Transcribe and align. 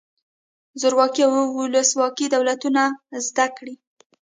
زورواکي 0.79 1.21
او 1.27 1.33
ولسواکي 1.59 2.25
دولتونه 2.33 2.83
زده 3.27 3.47
کړئ. 3.57 3.75